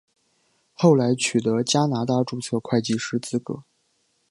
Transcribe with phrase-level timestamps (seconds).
[0.73, 3.65] 后来取得加拿大注册会计师资格。